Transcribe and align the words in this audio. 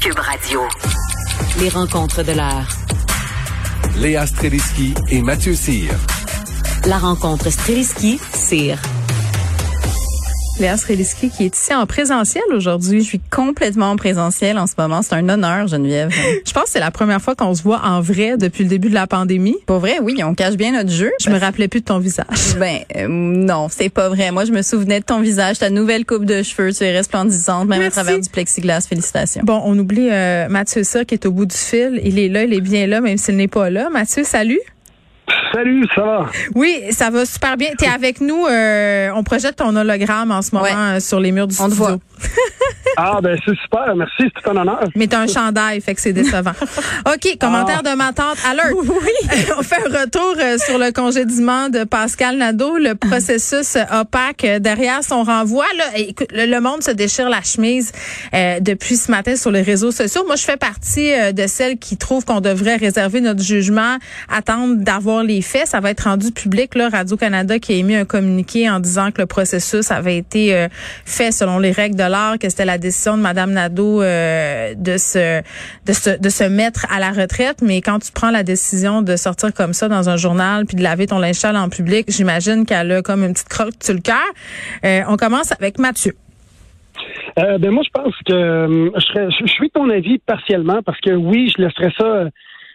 Cube 0.00 0.18
Radio. 0.18 0.60
Les 1.58 1.68
rencontres 1.68 2.22
de 2.22 2.32
l'heure. 2.32 2.66
Léa 3.96 4.26
Streliski 4.26 4.94
et 5.10 5.20
Mathieu 5.20 5.54
Cyr. 5.54 5.92
La 6.86 6.96
rencontre 6.96 7.50
Streliski-Cyr. 7.50 8.78
Léa 10.60 10.76
Streliski 10.76 11.30
qui 11.30 11.46
est 11.46 11.56
ici 11.56 11.72
en 11.72 11.86
présentiel 11.86 12.44
aujourd'hui. 12.54 13.00
Je 13.00 13.06
suis 13.06 13.20
complètement 13.30 13.92
en 13.92 13.96
présentiel 13.96 14.58
en 14.58 14.66
ce 14.66 14.74
moment. 14.76 15.00
C'est 15.00 15.14
un 15.14 15.26
honneur, 15.30 15.66
Geneviève. 15.66 16.10
Je 16.46 16.52
pense 16.52 16.64
que 16.64 16.70
c'est 16.70 16.80
la 16.80 16.90
première 16.90 17.22
fois 17.22 17.34
qu'on 17.34 17.54
se 17.54 17.62
voit 17.62 17.80
en 17.82 18.02
vrai 18.02 18.36
depuis 18.36 18.64
le 18.64 18.68
début 18.68 18.90
de 18.90 18.94
la 18.94 19.06
pandémie. 19.06 19.56
Pour 19.64 19.78
vrai, 19.78 20.00
oui, 20.02 20.20
on 20.22 20.34
cache 20.34 20.56
bien 20.56 20.72
notre 20.72 20.90
jeu. 20.90 21.10
Je 21.18 21.30
me 21.30 21.38
rappelais 21.38 21.66
plus 21.68 21.80
de 21.80 21.86
ton 21.86 21.98
visage. 21.98 22.26
Ben 22.60 22.80
euh, 22.96 23.06
non, 23.08 23.68
c'est 23.70 23.88
pas 23.88 24.10
vrai. 24.10 24.32
Moi, 24.32 24.44
je 24.44 24.52
me 24.52 24.60
souvenais 24.60 25.00
de 25.00 25.04
ton 25.06 25.20
visage, 25.20 25.60
ta 25.60 25.70
nouvelle 25.70 26.04
coupe 26.04 26.26
de 26.26 26.42
cheveux, 26.42 26.74
tu 26.74 26.84
es 26.84 26.94
resplendissante, 26.94 27.66
même 27.66 27.78
Merci. 27.80 27.98
à 27.98 28.02
travers 28.02 28.20
du 28.20 28.28
plexiglas. 28.28 28.86
Félicitations. 28.86 29.42
Bon, 29.42 29.62
on 29.64 29.78
oublie 29.78 30.10
euh, 30.10 30.46
Mathieu 30.50 30.84
Cyr 30.84 31.06
qui 31.06 31.14
est 31.14 31.24
au 31.24 31.32
bout 31.32 31.46
du 31.46 31.56
fil. 31.56 32.02
Il 32.04 32.18
est 32.18 32.28
là, 32.28 32.44
il 32.44 32.52
est 32.52 32.60
bien 32.60 32.86
là, 32.86 33.00
même 33.00 33.16
s'il 33.16 33.36
n'est 33.36 33.48
pas 33.48 33.70
là. 33.70 33.88
Mathieu, 33.88 34.24
salut. 34.24 34.60
Salut, 35.52 35.84
ça 35.94 36.02
va? 36.02 36.26
Oui, 36.54 36.80
ça 36.90 37.10
va 37.10 37.24
super 37.26 37.56
bien. 37.56 37.70
T'es 37.76 37.88
avec 37.88 38.20
nous. 38.20 38.46
euh, 38.46 39.10
on 39.14 39.22
projette 39.24 39.56
ton 39.56 39.74
hologramme 39.74 40.30
en 40.30 40.42
ce 40.42 40.54
moment 40.54 40.64
Ouais. 40.66 40.96
euh, 40.96 41.00
sur 41.00 41.18
les 41.18 41.32
murs 41.32 41.48
du 41.48 41.56
On 41.60 41.66
te 41.68 41.70
studio. 41.74 41.86
voit. 41.88 41.98
Ah, 42.96 43.20
ben 43.22 43.38
c'est 43.44 43.56
super, 43.56 43.94
merci, 43.96 44.14
c'est 44.18 44.42
tout 44.42 44.50
un 44.50 44.56
honneur. 44.56 44.80
Mais 44.96 45.06
t'as 45.06 45.20
un 45.20 45.26
chandail, 45.26 45.80
fait 45.80 45.94
que 45.94 46.00
c'est 46.00 46.12
décevant. 46.12 46.50
OK, 47.06 47.38
commentaire 47.40 47.82
de 47.82 47.96
ma 47.96 48.12
tante. 48.12 48.36
Alert. 48.44 48.72
Oui. 48.74 49.28
On 49.58 49.62
fait 49.62 49.76
un 49.76 50.00
retour 50.00 50.34
euh, 50.38 50.58
sur 50.58 50.76
le 50.76 50.90
congédiement 50.92 51.68
de 51.68 51.84
Pascal 51.84 52.36
Nadeau, 52.36 52.78
le 52.78 52.96
processus 52.96 53.76
euh, 53.76 54.00
opaque 54.00 54.44
euh, 54.44 54.58
derrière 54.58 55.02
son 55.04 55.22
renvoi. 55.22 55.64
Là, 55.78 55.84
écoute, 55.98 56.28
le, 56.32 56.46
le 56.46 56.60
monde 56.60 56.82
se 56.82 56.90
déchire 56.90 57.28
la 57.30 57.42
chemise 57.42 57.92
euh, 58.34 58.60
depuis 58.60 58.96
ce 58.96 59.10
matin 59.10 59.36
sur 59.36 59.50
les 59.50 59.62
réseaux 59.62 59.92
sociaux. 59.92 60.24
Moi, 60.26 60.36
je 60.36 60.44
fais 60.44 60.56
partie 60.56 61.12
euh, 61.12 61.32
de 61.32 61.46
celles 61.46 61.78
qui 61.78 61.96
trouvent 61.96 62.24
qu'on 62.24 62.40
devrait 62.40 62.76
réserver 62.76 63.20
notre 63.20 63.42
jugement, 63.42 63.96
attendre 64.28 64.76
d'avoir 64.76 65.22
les 65.22 65.42
faits. 65.42 65.68
Ça 65.68 65.80
va 65.80 65.90
être 65.90 66.04
rendu 66.04 66.32
public. 66.32 66.74
Là, 66.74 66.88
Radio-Canada 66.90 67.58
qui 67.58 67.72
a 67.72 67.76
émis 67.76 67.94
un 67.94 68.04
communiqué 68.04 68.68
en 68.68 68.80
disant 68.80 69.10
que 69.10 69.20
le 69.20 69.26
processus 69.26 69.90
avait 69.90 70.18
été 70.18 70.54
euh, 70.54 70.68
fait 71.04 71.32
selon 71.32 71.58
les 71.58 71.72
règles 71.72 71.96
de 71.96 72.09
l'art, 72.10 72.38
que 72.38 72.48
c'était 72.48 72.64
la 72.64 72.78
décision 72.78 73.16
de 73.16 73.22
Madame 73.22 73.52
Nadeau 73.52 74.02
euh, 74.02 74.74
de 74.74 74.98
se 74.98 75.40
de 75.86 75.92
se 75.92 76.18
de 76.18 76.28
se 76.28 76.44
mettre 76.44 76.86
à 76.92 77.00
la 77.00 77.10
retraite. 77.10 77.62
Mais 77.62 77.80
quand 77.80 77.98
tu 78.00 78.12
prends 78.12 78.30
la 78.30 78.42
décision 78.42 79.02
de 79.02 79.16
sortir 79.16 79.54
comme 79.54 79.72
ça 79.72 79.88
dans 79.88 80.08
un 80.08 80.16
journal 80.16 80.66
puis 80.66 80.76
de 80.76 80.82
laver 80.82 81.06
ton 81.06 81.18
linge 81.18 81.36
sale 81.36 81.56
en 81.56 81.68
public, 81.68 82.06
j'imagine 82.08 82.66
qu'elle 82.66 82.92
a 82.92 83.02
comme 83.02 83.24
une 83.24 83.32
petite 83.32 83.48
croque 83.48 83.74
sur 83.82 83.94
le 83.94 84.00
cœur. 84.00 84.16
Euh, 84.84 85.02
on 85.08 85.16
commence 85.16 85.52
avec 85.52 85.78
Mathieu. 85.78 86.14
Euh, 87.38 87.58
ben 87.58 87.70
moi, 87.70 87.82
je 87.84 87.90
pense 87.90 88.14
que 88.26 88.32
euh, 88.32 88.90
je, 88.94 89.00
serais, 89.00 89.28
je, 89.30 89.46
suis 89.46 89.70
ton 89.70 89.88
avis 89.88 90.18
partiellement 90.18 90.82
parce 90.84 91.00
que 91.00 91.10
oui, 91.10 91.52
je 91.56 91.62
laisserais 91.62 91.92
ça. 91.98 92.24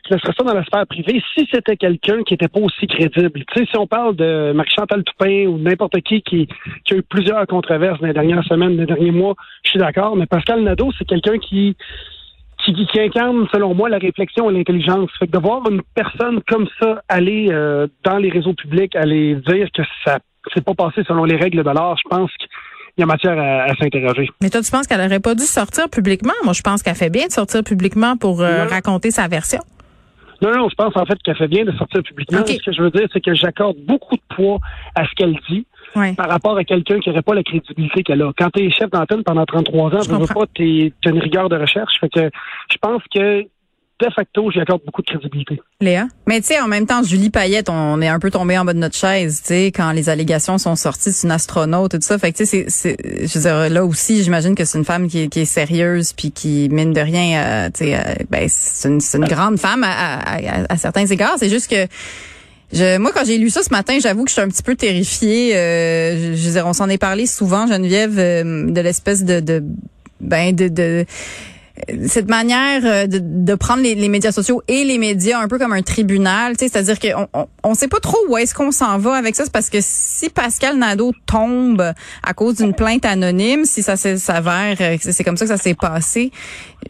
Je 0.07 0.13
laisserais 0.13 0.33
ça 0.37 0.43
dans 0.43 0.53
la 0.53 0.63
sphère 0.63 0.85
privée 0.85 1.21
si 1.33 1.47
c'était 1.51 1.75
quelqu'un 1.77 2.21
qui 2.23 2.35
était 2.35 2.47
pas 2.47 2.59
aussi 2.59 2.85
crédible. 2.85 3.43
Tu 3.47 3.59
sais, 3.59 3.65
si 3.65 3.77
on 3.77 3.87
parle 3.87 4.15
de 4.15 4.51
Marie-Chantal 4.53 5.03
Toupin 5.03 5.47
ou 5.47 5.57
n'importe 5.57 5.99
qui, 6.01 6.21
qui 6.21 6.47
qui 6.83 6.93
a 6.93 6.97
eu 6.97 7.01
plusieurs 7.01 7.45
controverses 7.47 7.99
dans 7.99 8.07
les 8.07 8.13
dernières 8.13 8.43
semaines, 8.43 8.75
dans 8.75 8.81
les 8.81 8.85
derniers 8.85 9.11
mois, 9.11 9.33
je 9.63 9.71
suis 9.71 9.79
d'accord. 9.79 10.15
Mais 10.15 10.27
Pascal 10.27 10.61
Nadeau, 10.61 10.91
c'est 10.97 11.05
quelqu'un 11.05 11.39
qui, 11.39 11.75
qui 12.63 12.85
qui 12.85 12.99
incarne, 12.99 13.47
selon 13.51 13.73
moi, 13.73 13.89
la 13.89 13.97
réflexion 13.97 14.49
et 14.51 14.53
l'intelligence. 14.53 15.09
Fait 15.17 15.25
que 15.25 15.31
de 15.31 15.39
voir 15.39 15.67
une 15.69 15.81
personne 15.95 16.39
comme 16.47 16.67
ça 16.79 17.01
aller 17.09 17.47
euh, 17.49 17.87
dans 18.03 18.17
les 18.17 18.29
réseaux 18.29 18.53
publics, 18.53 18.95
aller 18.95 19.35
dire 19.47 19.67
que 19.73 19.81
ça 20.03 20.19
c'est 20.53 20.63
pas 20.63 20.75
passé 20.75 21.01
selon 21.07 21.23
les 21.23 21.37
règles 21.37 21.63
de 21.63 21.69
l'art, 21.71 21.97
je 21.97 22.07
pense 22.07 22.29
qu'il 22.37 22.47
y 22.99 23.01
a 23.01 23.07
matière 23.07 23.39
à, 23.39 23.63
à 23.63 23.75
s'interroger. 23.75 24.29
Mais 24.41 24.51
toi, 24.51 24.61
tu 24.61 24.69
penses 24.69 24.85
qu'elle 24.85 25.01
aurait 25.01 25.19
pas 25.19 25.33
dû 25.33 25.41
sortir 25.41 25.89
publiquement? 25.89 26.33
Moi, 26.43 26.53
je 26.53 26.61
pense 26.61 26.83
qu'elle 26.83 26.93
fait 26.93 27.09
bien 27.09 27.25
de 27.25 27.31
sortir 27.31 27.63
publiquement 27.63 28.15
pour 28.15 28.41
euh, 28.41 28.65
raconter 28.67 29.09
sa 29.09 29.27
version. 29.27 29.61
Non, 30.41 30.51
non, 30.55 30.69
je 30.69 30.75
pense 30.75 30.95
en 30.95 31.05
fait 31.05 31.17
qu'elle 31.23 31.35
fait 31.35 31.47
bien 31.47 31.65
de 31.65 31.71
sortir 31.73 32.03
publiquement. 32.03 32.45
Ce 32.45 32.57
que 32.57 32.71
je 32.71 32.81
veux 32.81 32.91
dire, 32.91 33.07
c'est 33.13 33.21
que 33.21 33.33
j'accorde 33.33 33.77
beaucoup 33.85 34.15
de 34.15 34.35
poids 34.35 34.59
à 34.95 35.05
ce 35.05 35.11
qu'elle 35.15 35.35
dit 35.49 35.65
Ouais. 35.95 36.13
par 36.13 36.27
rapport 36.29 36.57
à 36.57 36.65
quelqu'un 36.65 36.99
qui 36.99 37.07
n'aurait 37.07 37.21
pas 37.21 37.33
la 37.35 37.43
crédibilité 37.43 38.03
qu'elle 38.03 38.21
a. 38.21 38.33
Quand 38.37 38.49
tu 38.49 38.65
es 38.65 38.69
chef 38.69 38.89
d'antenne 38.89 39.23
pendant 39.23 39.45
33 39.45 39.95
ans, 39.95 40.01
Je 40.01 40.09
tu 40.09 40.15
veux 40.15 40.27
pas, 40.27 40.45
tu 40.53 40.93
as 41.05 41.09
une 41.09 41.19
rigueur 41.19 41.47
de 41.47 41.55
recherche. 41.55 41.93
Fait 42.01 42.09
que 42.09 42.29
je 42.69 42.77
pense 42.81 43.01
que 43.15 43.45
de 44.01 44.07
facto, 44.13 44.51
j'y 44.51 44.59
beaucoup 44.85 45.01
de 45.01 45.07
crédibilité. 45.07 45.61
Léa? 45.79 46.07
Mais 46.27 46.41
tu 46.41 46.47
sais, 46.47 46.59
en 46.59 46.67
même 46.67 46.85
temps, 46.85 47.01
Julie 47.01 47.29
Payette, 47.29 47.69
on 47.69 48.01
est 48.01 48.09
un 48.09 48.19
peu 48.19 48.29
tombé 48.29 48.57
en 48.57 48.65
bas 48.65 48.73
de 48.73 48.77
notre 48.79 48.97
chaise, 48.97 49.39
tu 49.41 49.47
sais, 49.47 49.65
quand 49.67 49.91
les 49.91 50.09
allégations 50.09 50.57
sont 50.57 50.75
sorties, 50.75 51.13
c'est 51.13 51.25
une 51.25 51.31
astronaute 51.31 51.93
et 51.93 51.99
tout 51.99 52.05
ça. 52.05 52.17
Fait 52.17 52.33
que 52.33 52.37
tu 52.37 52.45
sais, 52.45 52.65
c'est, 52.67 52.97
je 53.25 53.39
veux 53.39 53.41
dire, 53.41 53.69
là 53.69 53.85
aussi, 53.85 54.21
j'imagine 54.21 54.53
que 54.53 54.65
c'est 54.65 54.77
une 54.77 54.83
femme 54.83 55.07
qui 55.07 55.29
est, 55.33 55.45
sérieuse 55.45 56.11
puis 56.11 56.31
qui 56.31 56.67
mine 56.69 56.91
de 56.91 56.99
rien, 56.99 57.39
euh, 57.39 57.69
tu 57.73 57.85
sais, 57.85 57.95
euh, 57.95 58.01
ben 58.29 58.45
c'est 58.49 58.89
une, 58.89 59.25
grande 59.25 59.57
femme 59.57 59.83
à, 59.85 59.91
à- 60.19 60.35
à- 60.63 60.73
à 60.73 60.77
certains 60.77 61.05
égards. 61.05 61.35
C'est 61.37 61.49
juste 61.49 61.69
que 61.69 61.87
je, 62.73 62.97
moi, 62.97 63.11
quand 63.13 63.23
j'ai 63.25 63.37
lu 63.37 63.49
ça 63.49 63.63
ce 63.63 63.69
matin, 63.69 63.97
j'avoue 64.01 64.25
que 64.25 64.29
je 64.29 64.33
suis 64.33 64.41
un 64.41 64.49
petit 64.49 64.63
peu 64.63 64.75
terrifiée. 64.75 65.55
Euh, 65.55 66.33
je, 66.33 66.37
je 66.37 66.47
veux 66.47 66.51
dire, 66.53 66.67
on 66.67 66.73
s'en 66.73 66.89
est 66.89 66.97
parlé 66.97 67.27
souvent, 67.27 67.65
Geneviève, 67.67 68.19
euh, 68.19 68.69
de 68.69 68.81
l'espèce 68.81 69.23
de, 69.23 69.39
de 69.39 69.63
ben 70.19 70.53
de, 70.53 70.67
de 70.67 71.05
cette 72.07 72.29
manière 72.29 72.81
euh, 72.83 73.07
de, 73.07 73.19
de 73.21 73.55
prendre 73.55 73.83
les, 73.83 73.95
les 73.95 74.09
médias 74.09 74.31
sociaux 74.31 74.61
et 74.67 74.83
les 74.83 74.97
médias 74.97 75.39
un 75.39 75.47
peu 75.47 75.57
comme 75.57 75.73
un 75.73 75.81
tribunal, 75.81 76.53
c'est-à-dire 76.57 76.99
qu'on 76.99 77.27
on, 77.33 77.47
on 77.63 77.73
sait 77.75 77.87
pas 77.87 77.99
trop 77.99 78.17
où 78.29 78.37
est-ce 78.37 78.53
qu'on 78.53 78.71
s'en 78.71 78.97
va 78.97 79.13
avec 79.13 79.35
ça, 79.35 79.43
c'est 79.43 79.51
parce 79.51 79.69
que 79.69 79.79
si 79.81 80.29
Pascal 80.29 80.77
Nadeau 80.77 81.13
tombe 81.25 81.93
à 82.23 82.33
cause 82.33 82.55
d'une 82.55 82.73
plainte 82.73 83.05
anonyme, 83.05 83.65
si 83.65 83.83
ça 83.83 83.97
s'avère 83.97 84.77
euh, 84.81 84.97
que 84.97 85.11
c'est 85.11 85.23
comme 85.23 85.37
ça 85.37 85.45
que 85.45 85.51
ça 85.51 85.61
s'est 85.61 85.75
passé, 85.75 86.31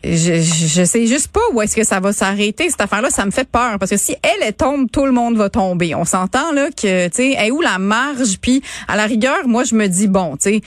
je, 0.04 0.42
je, 0.42 0.84
sais 0.84 1.08
juste 1.08 1.30
pas 1.30 1.42
où 1.54 1.62
est-ce 1.62 1.76
que 1.76 1.84
ça 1.84 2.00
va 2.00 2.14
s'arrêter 2.14 2.70
cette 2.70 2.82
affaire-là, 2.82 3.10
ça 3.10 3.26
me 3.26 3.32
fait 3.32 3.48
peur. 3.48 3.78
Parce 3.80 3.92
que 3.92 3.98
si 3.98 4.16
elle 4.22 4.46
elle 4.46 4.54
tombe, 4.54 4.90
tout 4.92 5.06
le 5.06 5.12
monde 5.12 5.38
va 5.38 5.50
tomber. 5.50 5.96
On 5.96 6.06
s'entend 6.06 6.52
là 6.52 6.70
que 6.70 7.08
tu 7.08 7.16
sais, 7.16 7.32
est 7.32 7.52
où 7.52 7.62
la 7.62 7.80
marge? 7.80 8.38
Puis 8.42 8.62
à 8.88 8.96
la 8.96 9.06
rigueur, 9.06 9.48
moi 9.48 9.64
je 9.64 9.76
me 9.76 9.88
dis 9.88 10.08
bon, 10.08 10.36
tu 10.36 10.50
sais, 10.50 10.62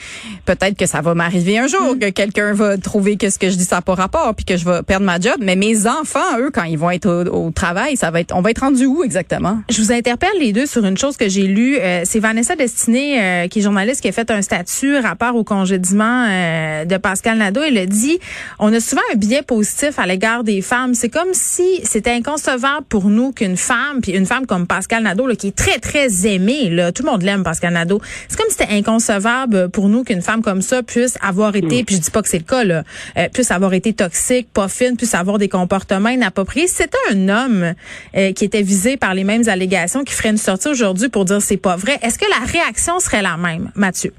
peut-être 0.45 0.77
que 0.77 0.85
ça 0.85 1.01
va 1.01 1.13
m'arriver 1.13 1.57
un 1.59 1.67
jour 1.67 1.97
que 1.99 2.09
quelqu'un 2.09 2.53
va 2.53 2.77
trouver 2.77 3.17
que 3.17 3.29
ce 3.29 3.37
que 3.37 3.49
je 3.49 3.55
dis 3.55 3.65
ça 3.65 3.77
n'a 3.77 3.81
pas 3.81 3.95
rapport 3.95 4.18
puis 4.35 4.45
que 4.45 4.57
je 4.57 4.65
vais 4.65 4.81
perdre 4.83 5.05
ma 5.05 5.19
job, 5.19 5.35
mais 5.39 5.55
mes 5.55 5.87
enfants 5.87 6.39
eux 6.39 6.51
quand 6.53 6.63
ils 6.63 6.77
vont 6.77 6.91
être 6.91 7.07
au, 7.07 7.47
au 7.47 7.51
travail, 7.51 7.97
ça 7.97 8.11
va 8.11 8.21
être 8.21 8.33
on 8.35 8.41
va 8.41 8.51
être 8.51 8.61
rendu 8.61 8.85
où 8.85 9.03
exactement? 9.03 9.59
Je 9.69 9.81
vous 9.81 9.91
interpelle 9.91 10.29
les 10.39 10.53
deux 10.53 10.65
sur 10.65 10.85
une 10.85 10.97
chose 10.97 11.17
que 11.17 11.29
j'ai 11.29 11.47
lue. 11.47 11.77
Euh, 11.77 12.01
c'est 12.05 12.19
Vanessa 12.19 12.55
Destiné, 12.55 13.21
euh, 13.21 13.47
qui 13.47 13.59
est 13.59 13.61
journaliste, 13.61 14.01
qui 14.01 14.07
a 14.07 14.11
fait 14.11 14.29
un 14.31 14.41
statut 14.41 14.97
rapport 14.97 15.35
au 15.35 15.43
congédiement 15.43 16.25
euh, 16.29 16.85
de 16.85 16.97
Pascal 16.97 17.37
Nadeau. 17.37 17.61
Elle 17.61 17.77
a 17.77 17.85
dit, 17.85 18.19
on 18.59 18.73
a 18.73 18.79
souvent 18.79 19.01
un 19.13 19.15
biais 19.15 19.41
positif 19.41 19.99
à 19.99 20.05
l'égard 20.05 20.43
des 20.43 20.61
femmes. 20.61 20.93
C'est 20.93 21.09
comme 21.09 21.33
si 21.33 21.81
c'était 21.83 22.11
inconcevable 22.11 22.85
pour 22.87 23.09
nous 23.09 23.31
qu'une 23.31 23.57
femme, 23.57 24.01
puis 24.01 24.13
une 24.13 24.25
femme 24.25 24.45
comme 24.45 24.67
Pascal 24.67 25.03
Nadeau, 25.03 25.27
là, 25.27 25.35
qui 25.35 25.47
est 25.47 25.55
très, 25.55 25.79
très 25.79 26.27
aimée, 26.27 26.69
là, 26.69 26.91
tout 26.91 27.03
le 27.03 27.11
monde 27.11 27.23
l'aime, 27.23 27.43
Pascal 27.43 27.73
Nadeau. 27.73 28.01
C'est 28.27 28.37
comme 28.37 28.49
si 28.49 28.57
c'était 28.57 28.73
inconcevable 28.73 29.69
pour 29.69 29.89
nous 29.89 30.03
qu'une 30.03 30.21
femme 30.21 30.41
comme 30.41 30.61
ça 30.61 30.83
puisse 30.83 31.17
avoir 31.21 31.55
été, 31.55 31.83
puis 31.83 31.95
je 31.95 32.01
dis 32.01 32.11
pas 32.11 32.21
que 32.21 32.29
c'est 32.29 32.39
le 32.39 32.43
cas, 32.43 32.63
là, 32.63 32.83
euh, 33.17 33.27
puisse 33.33 33.51
avoir 33.51 33.73
été 33.73 33.93
toxique, 33.99 34.47
pas 34.53 34.69
fine, 34.69 34.95
puisse 34.95 35.13
avoir 35.13 35.37
des 35.37 35.49
comportements 35.49 36.09
inappropriés. 36.09 36.67
C'était 36.67 36.97
un 37.11 37.27
homme 37.27 37.73
euh, 38.15 38.31
qui 38.31 38.45
était 38.45 38.61
visé 38.61 38.95
par 38.95 39.13
les 39.13 39.25
mêmes 39.25 39.49
allégations 39.49 40.05
qui 40.05 40.13
ferait 40.13 40.29
une 40.29 40.37
sortie 40.37 40.69
aujourd'hui 40.69 41.09
pour 41.09 41.25
dire 41.25 41.41
c'est 41.41 41.57
pas 41.57 41.75
vrai. 41.75 41.99
Est-ce 42.01 42.17
que 42.17 42.29
la 42.29 42.45
réaction 42.45 42.99
serait 43.01 43.21
la 43.21 43.35
même, 43.35 43.71
Mathieu? 43.75 44.13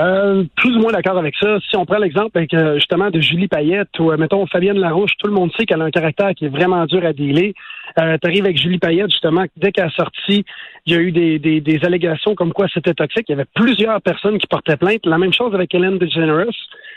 Euh, 0.00 0.44
plus 0.56 0.74
ou 0.76 0.80
moins 0.80 0.92
d'accord 0.92 1.18
avec 1.18 1.34
ça. 1.36 1.58
Si 1.68 1.76
on 1.76 1.84
prend 1.84 1.98
l'exemple 1.98 2.30
avec, 2.34 2.54
euh, 2.54 2.76
justement 2.76 3.10
de 3.10 3.20
Julie 3.20 3.48
Payette 3.48 3.98
ou 3.98 4.10
euh, 4.10 4.16
mettons 4.16 4.46
Fabienne 4.46 4.78
Larouche, 4.78 5.12
tout 5.18 5.26
le 5.26 5.34
monde 5.34 5.50
sait 5.56 5.66
qu'elle 5.66 5.82
a 5.82 5.84
un 5.84 5.90
caractère 5.90 6.30
qui 6.34 6.46
est 6.46 6.48
vraiment 6.48 6.86
dur 6.86 7.04
à 7.04 7.12
dealer. 7.12 7.52
Euh, 7.98 8.16
T'arrives 8.18 8.44
avec 8.44 8.56
Julie 8.56 8.78
Payette, 8.78 9.10
justement, 9.10 9.44
dès 9.56 9.72
qu'elle 9.72 9.86
a 9.86 9.90
sorti, 9.90 10.44
il 10.86 10.92
y 10.92 10.96
a 10.96 11.00
eu 11.00 11.12
des, 11.12 11.38
des, 11.38 11.60
des 11.60 11.84
allégations 11.84 12.34
comme 12.34 12.52
quoi 12.52 12.66
c'était 12.72 12.94
toxique. 12.94 13.26
Il 13.28 13.32
y 13.32 13.34
avait 13.34 13.48
plusieurs 13.54 14.00
personnes 14.00 14.38
qui 14.38 14.46
portaient 14.46 14.76
plainte. 14.76 15.04
La 15.04 15.18
même 15.18 15.32
chose 15.32 15.54
avec 15.54 15.74
Hélène 15.74 15.98
DeGeneres. 15.98 16.46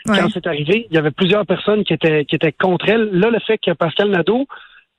Ouais. 0.06 0.18
Quand 0.20 0.30
c'est 0.34 0.48
arrivé, 0.48 0.88
il 0.90 0.96
y 0.96 1.00
avait 1.00 1.12
plusieurs 1.12 1.46
personnes 1.46 1.84
qui 1.84 1.94
étaient 1.94 2.26
qui 2.26 2.36
étaient 2.36 2.52
contre 2.52 2.88
elle. 2.90 3.10
Là, 3.12 3.30
le 3.30 3.40
fait 3.40 3.58
que 3.58 3.72
Pascal 3.72 4.10
Nadeau 4.10 4.48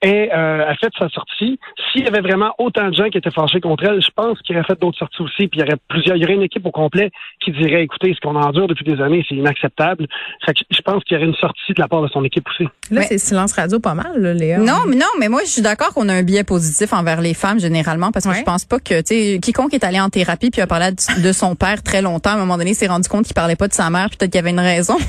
ait 0.05 0.31
euh, 0.33 0.69
a 0.69 0.75
fait 0.77 0.91
sa 0.99 1.09
sortie, 1.09 1.59
s'il 1.93 2.05
y 2.05 2.09
avait 2.09 2.21
vraiment 2.21 2.53
autant 2.59 2.89
de 2.89 2.95
gens 2.95 3.09
qui 3.09 3.19
étaient 3.19 3.31
fâchés 3.31 3.61
contre 3.61 3.85
elle, 3.85 4.01
je 4.03 4.11
pense 4.15 4.39
qu'il 4.43 4.56
aurait 4.56 4.65
fait 4.67 4.79
d'autres 4.81 4.99
sorties 4.99 5.23
aussi. 5.23 5.49
Puis 5.49 5.59
il 5.59 5.61
y 5.61 5.62
aurait 5.62 5.79
plusieurs, 5.89 6.17
il 6.17 6.23
y 6.23 6.25
aurait 6.25 6.35
une 6.35 6.43
équipe 6.43 6.65
au 6.67 6.71
complet 6.71 7.11
qui 7.45 7.51
dirait, 7.53 7.83
écoutez, 7.83 8.15
ce 8.15 8.21
qu'on 8.21 8.37
endure 8.37 8.67
depuis 8.69 8.85
des 8.85 9.01
années, 9.01 9.25
c'est 9.29 9.35
inacceptable. 9.35 10.06
Fait 10.45 10.53
que 10.55 10.61
je 10.71 10.81
pense 10.83 11.03
qu'il 11.05 11.15
y 11.17 11.19
aurait 11.21 11.29
une 11.29 11.35
sortie 11.37 11.73
de 11.75 11.81
la 11.81 11.89
part 11.89 12.03
de 12.03 12.09
son 12.09 12.25
équipe 12.25 12.47
aussi. 12.49 12.65
Là, 12.65 13.01
Mais- 13.01 13.06
c'est 13.06 13.19
silence 13.19 13.53
radio 13.55 13.81
pas 13.81 13.95
mal, 13.95 14.12
là, 14.17 14.35
Léa. 14.35 14.59
Non, 14.59 14.81
mais 14.87 14.97
non, 14.97 15.06
mais 15.19 15.29
moi 15.29 15.41
je 15.45 15.51
suis 15.51 15.62
d'accord 15.62 15.93
qu'on 15.95 16.09
a 16.09 16.15
un 16.15 16.23
biais 16.23 16.45
positif 16.45 16.93
envers 16.93 17.21
les 17.21 17.35
femmes 17.35 17.59
généralement 17.61 18.11
parce 18.12 18.25
que 18.27 18.31
Ouais. 18.31 18.39
je 18.41 18.45
pense 18.45 18.65
pas 18.65 18.79
que 18.79 19.01
tu 19.01 19.15
sais 19.15 19.39
quiconque 19.43 19.75
est 19.75 19.85
allé 19.85 20.01
en 20.01 20.09
thérapie 20.11 20.51
puis 20.51 20.61
a 20.61 20.67
parlé 20.67 20.91
de 20.91 21.23
de 21.23 21.33
son 21.33 21.55
père 21.55 21.83
très 21.83 22.03
longtemps 22.03 22.31
à 22.31 22.35
un 22.35 22.39
moment 22.39 22.56
donné 22.59 22.75
s'est 22.75 22.87
rendu 22.87 23.09
compte 23.09 23.25
qu'il 23.25 23.35
parlait 23.35 23.56
pas 23.56 23.69
de 23.69 23.73
sa 23.73 23.89
mère 23.91 24.09
puis 24.09 24.17
peut-être 24.19 24.33
qu'il 24.33 24.39
y 24.39 24.43
avait 24.43 24.51
une 24.51 24.61
raison. 24.61 24.97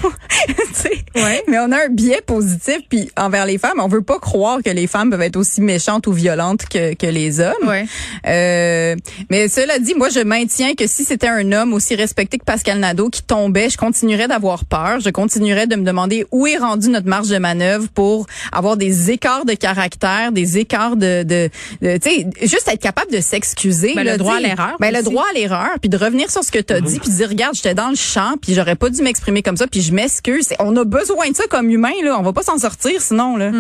Ouais. 1.16 1.44
Mais 1.48 1.58
on 1.60 1.72
a 1.72 1.86
un 1.86 1.90
biais 1.90 2.22
positif 2.26 2.80
puis 2.90 3.10
envers 3.18 3.46
les 3.46 3.58
femmes, 3.58 3.80
on 3.80 3.88
veut 3.88 4.02
pas 4.04 4.20
croire 4.20 4.60
que 4.64 4.70
les 4.70 4.85
les 4.86 4.88
femmes 4.88 5.10
peuvent 5.10 5.22
être 5.24 5.36
aussi 5.36 5.62
méchantes 5.62 6.06
ou 6.06 6.12
violentes 6.12 6.66
que, 6.70 6.94
que 6.94 7.08
les 7.08 7.40
hommes. 7.40 7.68
Ouais. 7.68 7.86
Euh, 8.28 8.96
mais 9.32 9.48
cela 9.48 9.80
dit, 9.80 9.96
moi, 9.96 10.10
je 10.10 10.20
maintiens 10.20 10.76
que 10.76 10.86
si 10.86 11.04
c'était 11.04 11.28
un 11.28 11.52
homme 11.54 11.74
aussi 11.74 11.96
respecté 11.96 12.38
que 12.38 12.46
Pascal 12.46 12.78
Nadeau 12.78 13.10
qui 13.10 13.24
tombait, 13.24 13.72
je 13.72 13.78
continuerais 13.78 14.28
d'avoir 14.28 14.66
peur. 14.66 15.00
Je 15.00 15.10
continuerais 15.10 15.66
de 15.66 15.76
me 15.76 15.84
demander 15.84 16.28
où 16.32 16.46
est 16.46 16.58
rendue 16.58 16.90
notre 16.90 17.08
marge 17.08 17.30
de 17.30 17.40
manœuvre 17.40 17.88
pour 17.96 18.28
avoir 18.52 18.78
des 18.78 19.10
écarts 19.10 19.46
de 19.46 19.54
caractère, 19.54 20.32
des 20.32 20.60
écarts 20.60 20.98
de, 20.98 21.24
de, 21.24 21.50
de 21.82 21.98
tu 21.98 22.10
sais, 22.10 22.28
juste 22.44 22.68
être 22.68 22.82
capable 22.82 23.12
de 23.12 23.22
s'excuser. 23.22 23.94
Ben, 23.96 24.06
le 24.06 24.18
droit 24.18 24.36
à 24.36 24.40
l'erreur 24.40 24.76
Ben, 24.80 24.94
le 24.94 25.02
droit 25.02 25.26
à 25.32 25.34
l'erreur, 25.34 25.80
puis 25.82 25.90
de 25.90 25.98
revenir 25.98 26.30
sur 26.30 26.44
ce 26.44 26.52
que 26.52 26.60
tu 26.60 26.74
as 26.74 26.82
dit, 26.82 27.00
puis 27.00 27.10
de 27.10 27.16
dire, 27.16 27.30
regarde, 27.30 27.56
j'étais 27.56 27.74
dans 27.74 27.90
le 27.90 27.96
champ, 27.96 28.36
puis 28.40 28.54
j'aurais 28.54 28.76
pas 28.76 28.92
dû 28.92 29.02
m'exprimer 29.02 29.42
comme 29.42 29.58
ça, 29.58 29.66
puis 29.66 29.82
je 29.82 29.92
m'excuse. 29.92 30.50
On 30.60 30.76
a 30.78 30.84
besoin 30.84 31.32
de 31.32 31.36
ça 31.36 31.46
comme 31.50 31.72
humain, 31.72 31.94
là. 32.04 32.20
On 32.20 32.22
va 32.22 32.34
pas 32.34 32.44
s'en 32.44 32.60
sortir 32.60 33.02
sinon, 33.02 33.36
là. 33.36 33.52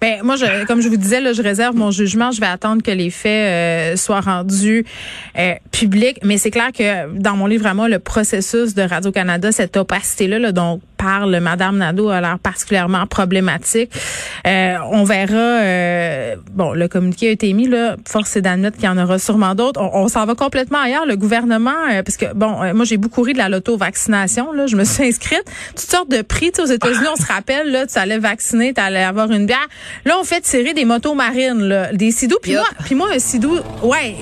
Ben 0.00 0.22
moi, 0.24 0.34
je, 0.36 0.61
comme 0.66 0.80
je 0.80 0.88
vous 0.88 0.96
disais, 0.96 1.20
là, 1.20 1.32
je 1.32 1.42
réserve 1.42 1.76
mon 1.76 1.90
jugement. 1.90 2.30
Je 2.30 2.40
vais 2.40 2.46
attendre 2.46 2.82
que 2.82 2.90
les 2.90 3.10
faits 3.10 3.94
euh, 3.94 3.96
soient 3.96 4.20
rendus 4.20 4.84
euh, 5.38 5.54
publics. 5.70 6.18
Mais 6.22 6.38
c'est 6.38 6.50
clair 6.50 6.72
que 6.72 7.14
dans 7.18 7.36
mon 7.36 7.46
livre 7.46 7.66
à 7.66 7.72
le 7.88 7.98
processus 7.98 8.74
de 8.74 8.82
Radio 8.82 9.10
Canada, 9.12 9.50
cette 9.50 9.76
opacité-là 9.76 10.38
là, 10.38 10.52
parle 11.02 11.40
Madame 11.40 11.78
Nadeau 11.78 12.10
a 12.10 12.20
l'air 12.20 12.38
particulièrement 12.38 13.06
problématique. 13.06 13.90
Euh, 14.46 14.76
on 14.90 15.04
verra. 15.04 15.34
euh, 15.34 16.36
bon, 16.52 16.72
le 16.72 16.88
communiqué 16.88 17.28
a 17.28 17.30
été 17.32 17.52
mis 17.52 17.66
là. 17.68 17.96
Force 18.06 18.36
est 18.36 18.42
d'admettre 18.42 18.76
qu'il 18.76 18.86
y 18.86 18.88
en 18.88 18.98
aura 18.98 19.18
sûrement 19.18 19.54
d'autres. 19.54 19.80
On, 19.80 20.04
on 20.04 20.08
s'en 20.08 20.24
va 20.26 20.34
complètement 20.34 20.78
ailleurs. 20.80 21.06
Le 21.06 21.16
gouvernement, 21.16 21.70
euh, 21.90 22.02
parce 22.02 22.16
que 22.16 22.32
bon, 22.34 22.62
euh, 22.62 22.74
moi 22.74 22.84
j'ai 22.84 22.98
beaucoup 22.98 23.22
ri 23.22 23.32
de 23.32 23.38
la 23.38 23.48
loto-vaccination. 23.48 24.52
Là, 24.52 24.66
je 24.66 24.76
me 24.76 24.84
suis 24.84 25.04
inscrite. 25.04 25.44
Toutes 25.70 25.90
sortes 25.90 26.10
de 26.10 26.22
prix. 26.22 26.52
Tu 26.52 26.56
sais, 26.56 26.62
aux 26.62 26.72
États-Unis, 26.72 27.08
on 27.12 27.16
se 27.16 27.26
rappelle 27.26 27.70
là, 27.70 27.86
tu 27.86 27.98
allais 27.98 28.18
vacciner, 28.18 28.72
tu 28.74 28.80
allais 28.80 29.02
avoir 29.02 29.30
une 29.30 29.46
bière. 29.46 29.66
Là, 30.04 30.16
on 30.20 30.24
fait 30.24 30.40
tirer 30.40 30.74
des 30.74 30.84
motos 30.84 31.14
marines, 31.14 31.62
là, 31.62 31.92
des 31.92 32.12
sidous. 32.12 32.38
Puis 32.42 32.54
moi, 32.54 32.66
puis 32.84 32.94
moi, 32.94 33.08
un 33.14 33.18
sidou, 33.18 33.58
ouais. 33.82 34.14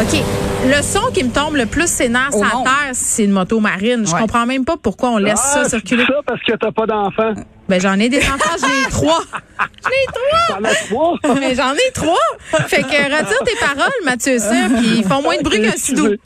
OK. 0.00 0.22
Le 0.66 0.82
son 0.82 1.10
qui 1.12 1.24
me 1.24 1.30
tombe 1.30 1.56
le 1.56 1.66
plus 1.66 1.86
sénère 1.88 2.28
Au 2.32 2.38
sur 2.38 2.44
la 2.44 2.50
terre, 2.64 2.90
c'est 2.92 3.24
une 3.24 3.32
moto 3.32 3.60
marine. 3.60 4.04
Je 4.06 4.12
Ouais. 4.14 4.20
comprends 4.20 4.46
même 4.46 4.64
pas 4.64 4.76
pourquoi 4.76 5.10
on 5.10 5.18
laisse 5.18 5.40
Ah, 5.42 5.64
ça 5.64 5.68
circuler. 5.68 6.04
c'est 6.06 6.12
ça 6.12 6.20
parce 6.26 6.40
que 6.42 6.52
t'as 6.52 6.70
pas 6.72 6.86
d'enfant. 6.86 7.34
Ben 7.68 7.80
j'en 7.80 7.98
ai 7.98 8.08
des 8.08 8.18
enfants, 8.18 8.56
j'en 8.60 8.66
ai 8.66 8.90
trois. 8.90 9.20
J'en 9.60 9.90
ai 9.90 10.06
trois. 10.12 10.56
T'en 10.58 10.64
as 10.64 10.74
trois. 10.74 11.34
Mais 11.40 11.54
j'en 11.54 11.72
ai 11.74 11.90
trois. 11.94 12.18
Fait 12.66 12.82
que 12.82 12.88
retire 12.88 13.38
tes 13.44 13.56
paroles, 13.60 13.92
Mathieu 14.04 14.38
Cyr, 14.38 14.68
puis 14.78 14.98
ils 14.98 15.04
font 15.04 15.22
moins 15.22 15.36
de 15.36 15.42
bruit 15.42 15.60
qu'un 15.62 15.76
sidou. 15.76 16.08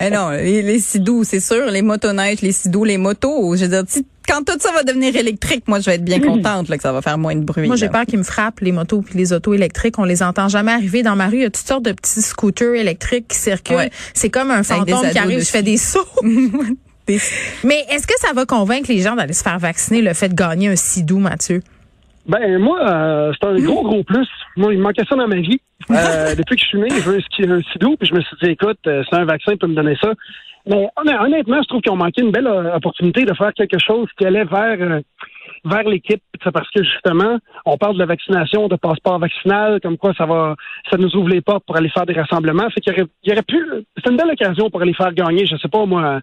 Eh 0.00 0.10
non, 0.10 0.30
les, 0.30 0.62
les 0.62 0.78
sidous, 0.78 1.24
c'est 1.24 1.40
sûr, 1.40 1.66
les 1.66 1.80
motoneiges, 1.82 2.40
les 2.42 2.52
sidous, 2.52 2.84
les 2.84 2.98
motos. 2.98 3.56
Je 3.56 3.62
veux 3.64 3.68
dire, 3.68 3.82
quand 4.28 4.44
tout 4.44 4.58
ça 4.58 4.72
va 4.72 4.82
devenir 4.82 5.14
électrique, 5.16 5.64
moi, 5.68 5.80
je 5.80 5.86
vais 5.86 5.94
être 5.96 6.04
bien 6.04 6.20
contente 6.20 6.68
là, 6.68 6.76
que 6.76 6.82
ça 6.82 6.92
va 6.92 7.02
faire 7.02 7.18
moins 7.18 7.34
de 7.34 7.44
bruit. 7.44 7.66
Moi, 7.66 7.76
j'ai 7.76 7.88
peur 7.88 8.04
qu'ils 8.06 8.18
me 8.18 8.24
frappent, 8.24 8.60
les 8.60 8.72
motos 8.72 9.02
puis 9.02 9.16
les 9.18 9.32
autos 9.32 9.54
électriques. 9.54 9.98
On 9.98 10.04
les 10.04 10.22
entend 10.22 10.48
jamais 10.48 10.72
arriver 10.72 11.02
dans 11.02 11.16
ma 11.16 11.26
rue. 11.28 11.36
Il 11.36 11.42
y 11.42 11.46
a 11.46 11.50
toutes 11.50 11.66
sortes 11.66 11.84
de 11.84 11.92
petits 11.92 12.22
scooters 12.22 12.74
électriques 12.74 13.28
qui 13.28 13.36
circulent. 13.38 13.76
Ouais. 13.76 13.90
C'est 14.14 14.30
comme 14.30 14.50
un 14.50 14.62
fantôme 14.62 15.10
qui 15.10 15.18
arrive, 15.18 15.40
je 15.40 15.50
fais 15.50 15.62
des 15.62 15.76
sauts. 15.76 16.00
Des- 17.06 17.20
Mais 17.62 17.84
est-ce 17.90 18.06
que 18.06 18.14
ça 18.18 18.32
va 18.34 18.46
convaincre 18.46 18.90
les 18.90 19.00
gens 19.00 19.14
d'aller 19.14 19.32
se 19.32 19.42
faire 19.44 19.58
vacciner, 19.60 20.02
le 20.02 20.12
fait 20.12 20.28
de 20.28 20.34
gagner 20.34 20.68
un 20.68 20.74
sidou, 20.76 21.18
Mathieu? 21.20 21.62
Ben 22.28 22.58
moi, 22.58 22.80
euh, 22.90 23.32
c'est 23.40 23.46
un 23.46 23.54
gros, 23.60 23.84
gros 23.84 24.02
plus. 24.02 24.26
Moi, 24.56 24.72
il 24.72 24.78
me 24.78 24.84
manquait 24.84 25.04
ça 25.08 25.16
dans 25.16 25.28
ma 25.28 25.36
vie. 25.36 25.60
Euh, 25.90 26.34
depuis 26.34 26.56
que 26.56 26.62
je 26.62 26.66
suis 26.66 26.78
né, 26.80 26.88
je 26.90 27.08
veux 27.08 27.18
un, 27.18 27.62
sidou, 27.70 27.96
puis 27.96 28.08
je 28.08 28.14
me 28.14 28.20
suis 28.20 28.36
dit, 28.42 28.50
écoute, 28.50 28.78
euh, 28.88 29.04
c'est 29.08 29.16
un 29.16 29.24
vaccin, 29.24 29.56
peut 29.56 29.68
me 29.68 29.74
donner 29.74 29.96
ça. 30.02 30.12
Mais 30.66 30.88
honn- 30.96 31.20
honnêtement, 31.26 31.62
je 31.62 31.68
trouve 31.68 31.80
qu'ils 31.80 31.92
ont 31.92 31.96
manqué 31.96 32.22
une 32.22 32.32
belle 32.32 32.46
euh, 32.48 32.74
opportunité 32.74 33.24
de 33.24 33.32
faire 33.34 33.52
quelque 33.52 33.78
chose 33.78 34.08
qui 34.18 34.26
allait 34.26 34.44
vers 34.44 35.00
vers 35.64 35.82
l'équipe, 35.82 36.22
C'est 36.44 36.52
parce 36.52 36.68
que 36.70 36.82
justement, 36.82 37.38
on 37.64 37.76
parle 37.76 37.94
de 37.94 37.98
la 37.98 38.06
vaccination, 38.06 38.68
de 38.68 38.76
passeport 38.76 39.18
vaccinal, 39.18 39.80
comme 39.82 39.96
quoi 39.96 40.12
ça 40.16 40.24
va, 40.26 40.54
ça 40.90 40.96
nous 40.96 41.14
ouvre 41.16 41.28
les 41.28 41.40
portes 41.40 41.64
pour 41.66 41.76
aller 41.76 41.88
faire 41.88 42.06
des 42.06 42.12
rassemblements. 42.12 42.68
Fait 42.70 42.80
qu'il 42.80 42.92
y 42.92 42.96
aurait, 42.96 43.08
il 43.24 43.30
y 43.30 43.32
aurait 43.32 43.42
pu, 43.42 43.58
c'est 43.96 44.10
une 44.10 44.16
belle 44.16 44.30
occasion 44.30 44.70
pour 44.70 44.80
aller 44.82 44.94
faire 44.94 45.12
gagner, 45.12 45.44
je 45.46 45.56
sais 45.56 45.68
pas 45.68 45.84
moi, 45.84 46.20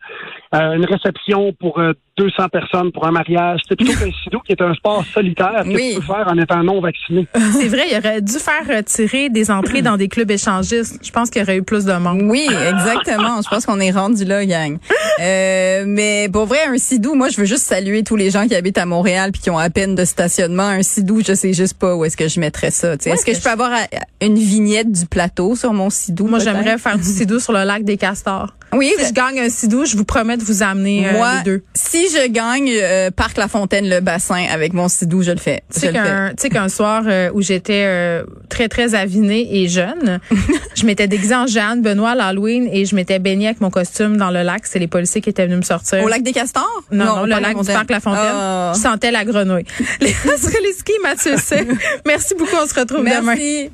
euh, 0.56 0.74
une 0.75 0.86
réception 0.86 1.51
pour 1.53 1.79
euh, 1.79 1.94
200 2.18 2.50
personnes 2.50 2.91
pour 2.91 3.06
un 3.06 3.12
mariage. 3.12 3.62
C'est 3.68 3.75
plutôt 3.75 3.94
qu'un 4.00 4.12
sidou 4.24 4.39
qui 4.39 4.53
est 4.53 4.62
un 4.62 4.74
sport 4.75 5.03
solitaire 5.06 5.63
que 5.63 5.69
Oui. 5.69 5.91
tu 5.95 6.00
peux 6.00 6.06
faire 6.13 6.27
en 6.27 6.38
étant 6.38 6.63
non 6.63 6.79
vacciné. 6.79 7.27
C'est 7.33 7.68
vrai, 7.68 7.83
il 7.91 7.97
aurait 7.97 8.21
dû 8.23 8.39
faire 8.39 8.65
retirer 8.67 9.29
des 9.29 9.51
entrées 9.51 9.81
dans 9.81 9.97
des 9.97 10.07
clubs 10.07 10.31
échangistes. 10.31 10.99
Je 11.03 11.11
pense 11.11 11.29
qu'il 11.29 11.41
y 11.41 11.43
aurait 11.43 11.57
eu 11.57 11.63
plus 11.63 11.85
de 11.85 11.93
monde. 11.93 12.21
Oui, 12.23 12.47
exactement. 12.47 13.41
je 13.41 13.49
pense 13.49 13.65
qu'on 13.65 13.79
est 13.79 13.91
rendu 13.91 14.25
là, 14.25 14.45
gang. 14.45 14.77
Euh, 15.19 15.83
mais 15.85 16.29
pour 16.31 16.45
vrai, 16.45 16.59
un 16.67 16.77
sidou, 16.77 17.15
moi, 17.15 17.29
je 17.29 17.37
veux 17.37 17.45
juste 17.45 17.65
saluer 17.65 18.03
tous 18.03 18.15
les 18.15 18.31
gens 18.31 18.47
qui 18.47 18.55
habitent 18.55 18.77
à 18.77 18.85
Montréal 18.85 19.31
puis 19.31 19.41
qui 19.41 19.49
ont 19.49 19.57
à 19.57 19.69
peine 19.69 19.95
de 19.95 20.05
stationnement. 20.05 20.63
Un 20.63 20.83
sidou, 20.83 21.21
je 21.25 21.33
sais 21.33 21.53
juste 21.53 21.75
pas 21.75 21.95
où 21.95 22.05
est-ce 22.05 22.17
que 22.17 22.27
je 22.27 22.39
mettrais 22.39 22.71
ça. 22.71 22.93
est-ce 22.93 23.25
que 23.25 23.33
je 23.33 23.41
peux 23.41 23.49
avoir 23.49 23.71
euh, 23.71 23.97
une 24.21 24.37
vignette 24.37 24.91
du 24.91 25.05
plateau 25.05 25.55
sur 25.55 25.73
mon 25.73 25.89
sidou? 25.89 26.27
Moi, 26.27 26.39
j'aimerais 26.39 26.77
faire 26.77 26.97
du 26.97 27.03
sidou 27.03 27.39
sur 27.39 27.53
le 27.53 27.63
lac 27.63 27.83
des 27.83 27.97
Castors. 27.97 28.55
Oui, 28.75 28.93
Si 28.97 29.07
je 29.07 29.13
gagne 29.13 29.39
un 29.39 29.49
sidou, 29.49 29.85
je 29.85 29.95
vous 29.95 30.05
promets 30.05 30.37
de 30.37 30.43
vous 30.43 30.63
amener 30.63 31.07
euh, 31.07 31.13
moi, 31.13 31.37
les 31.37 31.43
deux. 31.43 31.63
si 31.73 32.07
je 32.09 32.27
gagne 32.27 32.69
euh, 32.71 33.11
Parc 33.11 33.37
La 33.37 33.47
Fontaine, 33.47 33.89
le 33.89 33.99
bassin 33.99 34.45
avec 34.51 34.73
mon 34.73 34.87
sidou, 34.87 35.21
je 35.21 35.31
le 35.31 35.37
fais. 35.37 35.63
Tu 35.73 35.79
sais 35.81 36.49
qu'un, 36.49 36.69
soir 36.69 37.03
euh, 37.07 37.29
où 37.33 37.41
j'étais 37.41 37.83
euh, 37.85 38.23
très 38.49 38.69
très 38.69 38.95
avinée 38.95 39.61
et 39.61 39.67
jeune, 39.67 40.19
je 40.75 40.85
m'étais 40.85 41.07
déguisée 41.07 41.35
en 41.35 41.47
Jeanne 41.47 41.81
Benoît 41.81 42.15
l'Halloween 42.15 42.69
et 42.71 42.85
je 42.85 42.95
m'étais 42.95 43.19
baignée 43.19 43.47
avec 43.47 43.61
mon 43.61 43.69
costume 43.69 44.17
dans 44.17 44.31
le 44.31 44.43
lac. 44.43 44.65
C'est 44.65 44.79
les 44.79 44.87
policiers 44.87 45.21
qui 45.21 45.29
étaient 45.29 45.45
venus 45.45 45.59
me 45.59 45.63
sortir. 45.63 46.03
Au 46.03 46.07
lac 46.07 46.23
des 46.23 46.33
Castors? 46.33 46.83
Non, 46.91 47.05
non, 47.05 47.21
au 47.21 47.25
le 47.25 47.39
lac 47.39 47.59
du 47.59 47.65
parc 47.65 47.89
La 47.89 47.99
Fontaine. 47.99 48.21
Ah. 48.33 48.73
Je 48.75 48.81
sentais 48.81 49.11
la 49.11 49.25
grenouille. 49.25 49.65
Les 50.01 50.13
Streliski, 50.13 50.93
Mathieu. 51.01 51.35
Merci 52.05 52.35
beaucoup. 52.35 52.55
On 52.61 52.67
se 52.67 52.73
retrouve 52.73 52.99
demain. 52.99 53.21
Merci. 53.21 53.69